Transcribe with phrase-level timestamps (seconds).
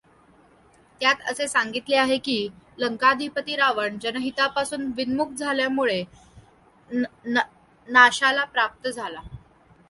[1.01, 2.37] त्यात असे सांगितले आहे की,
[2.77, 6.03] लंकाधिपती रावण जनहितापासून विन् मुख झाल्यामुळे
[7.87, 9.21] नाशाला प्राप्त झाला.